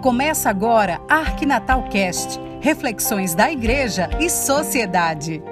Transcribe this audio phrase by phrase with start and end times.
[0.00, 5.42] Começa agora Arquinatal Cast, reflexões da igreja e sociedade.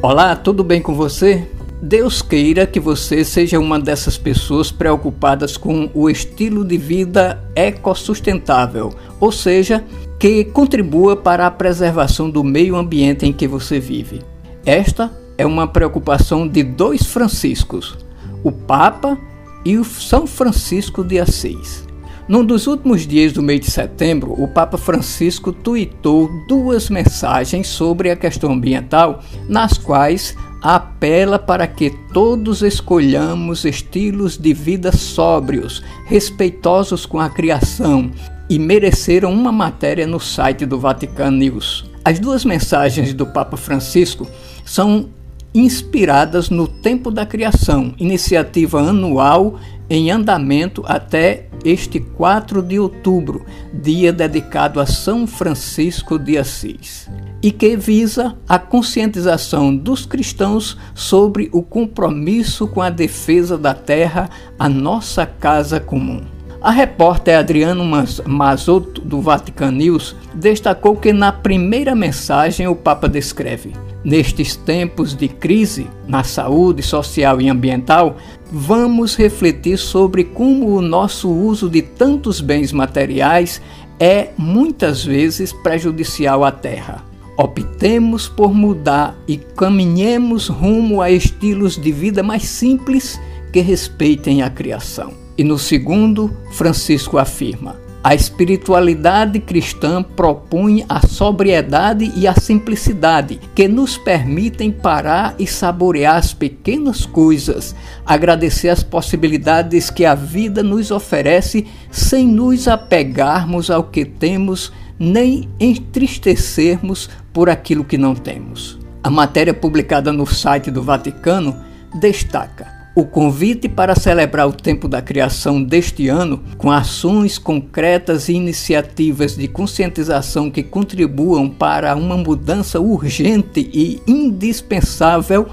[0.00, 1.44] Olá, tudo bem com você?
[1.82, 8.94] Deus queira que você seja uma dessas pessoas preocupadas com o estilo de vida ecossustentável,
[9.18, 9.84] ou seja,
[10.20, 14.22] que contribua para a preservação do meio ambiente em que você vive.
[14.64, 17.98] Esta é uma preocupação de dois Franciscos,
[18.42, 19.18] o Papa
[19.64, 21.86] e o São Francisco de Assis.
[22.28, 28.10] Num dos últimos dias do mês de setembro, o Papa Francisco tuitou duas mensagens sobre
[28.10, 37.04] a questão ambiental, nas quais apela para que todos escolhamos estilos de vida sóbrios, respeitosos
[37.04, 38.10] com a criação
[38.48, 41.90] e mereceram uma matéria no site do Vatican News.
[42.04, 44.26] As duas mensagens do Papa Francisco
[44.64, 45.08] são
[45.54, 54.12] inspiradas no Tempo da Criação, iniciativa anual em andamento até este 4 de outubro, dia
[54.12, 57.08] dedicado a São Francisco de Assis,
[57.42, 64.30] e que visa a conscientização dos cristãos sobre o compromisso com a defesa da terra,
[64.58, 66.22] a nossa casa comum.
[66.62, 67.84] A repórter Adriano
[68.26, 75.28] Mazotto, do Vatican News, destacou que na primeira mensagem o Papa descreve: Nestes tempos de
[75.28, 78.16] crise na saúde social e ambiental,
[78.50, 83.60] vamos refletir sobre como o nosso uso de tantos bens materiais
[83.98, 87.04] é muitas vezes prejudicial à terra.
[87.36, 93.20] Optemos por mudar e caminhemos rumo a estilos de vida mais simples
[93.52, 95.12] que respeitem a criação.
[95.36, 103.68] E no segundo, Francisco afirma: a espiritualidade cristã propõe a sobriedade e a simplicidade, que
[103.68, 107.74] nos permitem parar e saborear as pequenas coisas,
[108.06, 115.48] agradecer as possibilidades que a vida nos oferece sem nos apegarmos ao que temos, nem
[115.60, 118.78] entristecermos por aquilo que não temos.
[119.02, 121.54] A matéria publicada no site do Vaticano
[121.94, 128.32] destaca o convite para celebrar o tempo da criação deste ano, com ações concretas e
[128.32, 135.46] iniciativas de conscientização que contribuam para uma mudança urgente e indispensável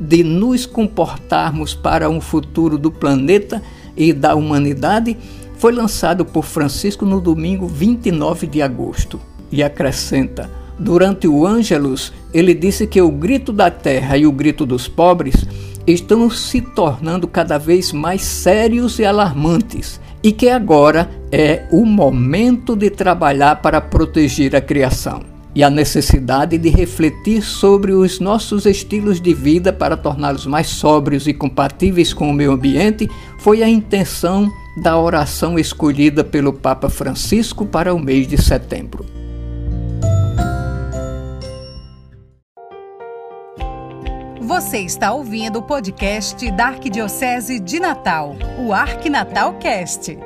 [0.00, 3.62] de nos comportarmos para um futuro do planeta
[3.96, 5.16] e da humanidade,
[5.58, 9.20] foi lançado por Francisco no domingo 29 de agosto.
[9.52, 14.64] E acrescenta: durante o Ângelus, ele disse que o grito da terra e o grito
[14.64, 15.46] dos pobres
[15.90, 22.76] estão se tornando cada vez mais sérios e alarmantes, e que agora é o momento
[22.76, 25.22] de trabalhar para proteger a criação.
[25.54, 31.26] E a necessidade de refletir sobre os nossos estilos de vida para torná-los mais sóbrios
[31.26, 37.66] e compatíveis com o meio ambiente foi a intenção da oração escolhida pelo Papa Francisco
[37.66, 39.19] para o mês de setembro.
[44.60, 50.18] Você está ouvindo o podcast da Arquidiocese de Natal, o Arquinatal Cast.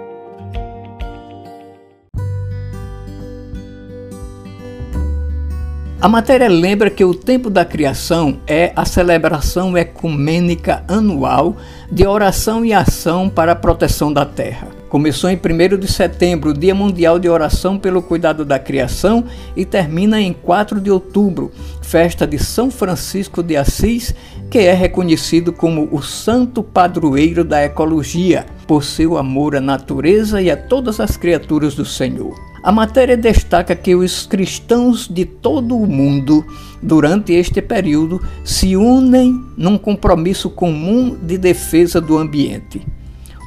[6.00, 11.56] A matéria lembra que o tempo da criação é a celebração ecumênica anual
[11.88, 14.73] de oração e ação para a proteção da terra.
[14.94, 19.24] Começou em 1 de setembro, Dia Mundial de Oração pelo Cuidado da Criação,
[19.56, 21.50] e termina em 4 de outubro,
[21.82, 24.14] festa de São Francisco de Assis,
[24.48, 30.48] que é reconhecido como o santo padroeiro da ecologia, por seu amor à natureza e
[30.48, 32.32] a todas as criaturas do Senhor.
[32.62, 36.46] A matéria destaca que os cristãos de todo o mundo,
[36.80, 42.93] durante este período, se unem num compromisso comum de defesa do ambiente.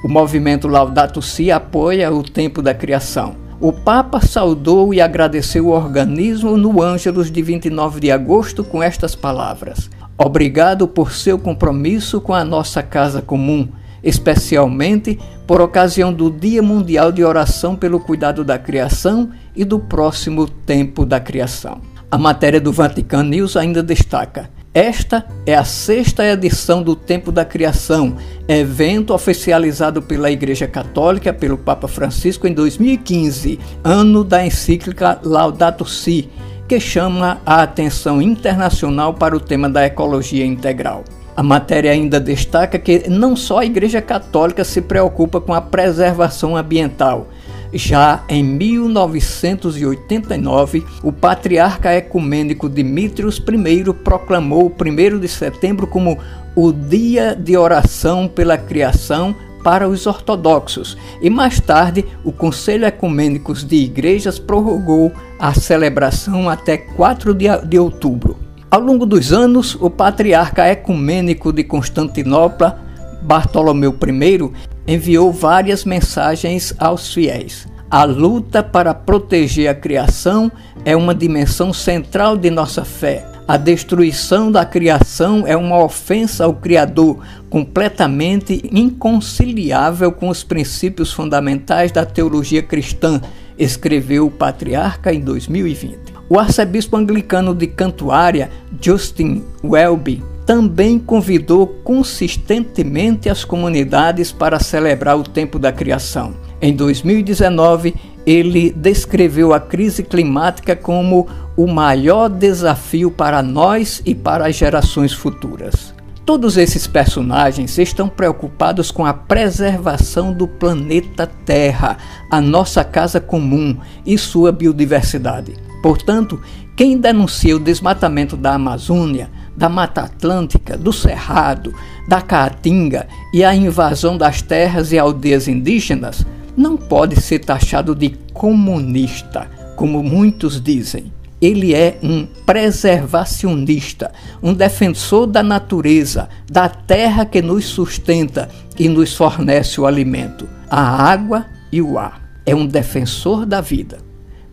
[0.03, 3.35] O movimento Laudato Si apoia o tempo da criação.
[3.59, 9.15] O Papa saudou e agradeceu o organismo no Ângelus de 29 de agosto com estas
[9.15, 13.67] palavras: Obrigado por seu compromisso com a nossa casa comum,
[14.03, 20.47] especialmente por ocasião do Dia Mundial de Oração pelo Cuidado da Criação e do próximo
[20.47, 21.81] tempo da criação.
[22.11, 27.43] A matéria do Vatican News ainda destaca: esta é a sexta edição do Tempo da
[27.43, 28.15] Criação,
[28.47, 36.29] evento oficializado pela Igreja Católica pelo Papa Francisco em 2015, ano da encíclica Laudato Si,
[36.67, 41.03] que chama a atenção internacional para o tema da ecologia integral.
[41.35, 46.57] A matéria ainda destaca que não só a Igreja Católica se preocupa com a preservação
[46.57, 47.29] ambiental,
[47.73, 56.17] Já em 1989, o patriarca ecumênico Dimitrios I proclamou o 1 de setembro como
[56.55, 63.53] o Dia de Oração pela Criação para os ortodoxos, e mais tarde o Conselho Ecumênico
[63.53, 68.37] de Igrejas prorrogou a celebração até 4 de, outubro.
[68.71, 72.79] Ao longo dos anos, o patriarca ecumênico de Constantinopla,
[73.21, 74.51] Bartolomeu I,
[74.87, 77.67] enviou várias mensagens aos fiéis.
[77.89, 80.51] A luta para proteger a criação
[80.83, 83.25] é uma dimensão central de nossa fé.
[83.47, 87.19] A destruição da criação é uma ofensa ao Criador,
[87.49, 93.21] completamente inconciliável com os princípios fundamentais da teologia cristã,
[93.57, 95.97] escreveu o patriarca em 2020.
[96.29, 98.51] O arcebispo anglicano de Cantuária,
[98.81, 106.35] Justin Welby, também convidou consistentemente as comunidades para celebrar o tempo da criação.
[106.61, 107.93] Em 2019,
[108.25, 111.27] ele descreveu a crise climática como
[111.57, 115.93] o maior desafio para nós e para as gerações futuras.
[116.25, 121.97] Todos esses personagens estão preocupados com a preservação do planeta Terra,
[122.31, 125.55] a nossa casa comum e sua biodiversidade.
[125.83, 126.39] Portanto,
[126.75, 131.73] quem denuncia o desmatamento da Amazônia, da Mata Atlântica, do Cerrado,
[132.07, 136.23] da Caatinga e a invasão das terras e aldeias indígenas
[136.55, 141.11] não pode ser taxado de comunista, como muitos dizem.
[141.39, 144.11] Ele é um preservacionista,
[144.41, 150.81] um defensor da natureza, da terra que nos sustenta e nos fornece o alimento, a
[150.81, 152.21] água e o ar.
[152.43, 153.99] É um defensor da vida.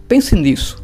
[0.07, 0.84] Pense nisso.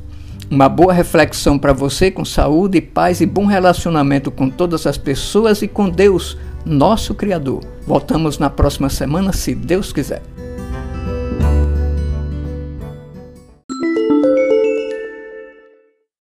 [0.50, 5.62] Uma boa reflexão para você com saúde, paz e bom relacionamento com todas as pessoas
[5.62, 6.37] e com Deus,
[6.67, 7.62] nosso Criador.
[7.87, 10.23] Voltamos na próxima semana, se Deus quiser.